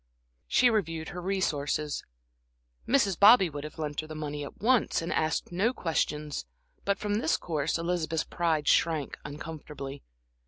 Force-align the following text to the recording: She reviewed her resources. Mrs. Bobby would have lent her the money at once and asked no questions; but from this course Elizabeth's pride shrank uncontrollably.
She 0.47 0.71
reviewed 0.71 1.09
her 1.09 1.21
resources. 1.21 2.03
Mrs. 2.87 3.19
Bobby 3.19 3.51
would 3.51 3.63
have 3.63 3.77
lent 3.77 3.99
her 4.01 4.07
the 4.07 4.15
money 4.15 4.43
at 4.43 4.57
once 4.59 4.99
and 4.99 5.13
asked 5.13 5.51
no 5.51 5.73
questions; 5.73 6.43
but 6.85 6.97
from 6.97 7.19
this 7.19 7.37
course 7.37 7.77
Elizabeth's 7.77 8.23
pride 8.23 8.67
shrank 8.67 9.15
uncontrollably. 9.23 10.01